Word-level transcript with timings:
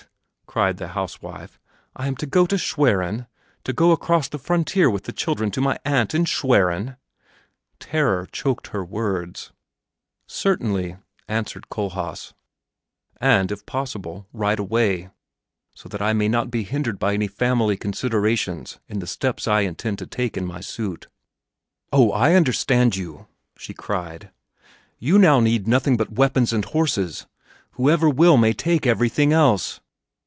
cried 0.51 0.75
the 0.75 0.89
housewife; 0.89 1.57
"I 1.95 2.07
am 2.07 2.17
to 2.17 2.25
go 2.25 2.45
to 2.45 2.57
Schwerin 2.57 3.25
to 3.63 3.71
go 3.71 3.91
across 3.93 4.27
the 4.27 4.37
frontier 4.37 4.89
with 4.89 5.05
the 5.05 5.13
children 5.13 5.49
to 5.51 5.61
my 5.61 5.79
aunt 5.85 6.13
in 6.13 6.25
Schwerin?" 6.25 6.97
Terror 7.79 8.27
choked 8.33 8.67
her 8.67 8.83
words. 8.83 9.53
"Certainly," 10.27 10.97
answered 11.29 11.69
Kohlhaas, 11.69 12.33
"and, 13.21 13.49
if 13.49 13.65
possible, 13.65 14.27
right 14.33 14.59
away, 14.59 15.09
so 15.73 15.87
that 15.87 16.01
I 16.01 16.11
may 16.11 16.27
not 16.27 16.51
be 16.51 16.63
hindered 16.63 16.99
by 16.99 17.13
any 17.13 17.27
family 17.29 17.77
considerations 17.77 18.77
in 18.89 18.99
the 18.99 19.07
steps 19.07 19.47
I 19.47 19.61
intend 19.61 19.99
to 19.99 20.05
take 20.05 20.35
in 20.35 20.45
my 20.45 20.59
suit." 20.59 21.07
"Oh, 21.93 22.11
I 22.11 22.33
understand 22.33 22.97
you!" 22.97 23.25
she 23.57 23.73
cried. 23.73 24.31
"You 24.99 25.17
now 25.17 25.39
need 25.39 25.65
nothing 25.65 25.95
but 25.95 26.11
weapons 26.11 26.51
and 26.51 26.65
horses; 26.65 27.25
whoever 27.75 28.09
will 28.09 28.35
may 28.35 28.51
take 28.51 28.85
everything 28.85 29.31
else!" 29.31 29.79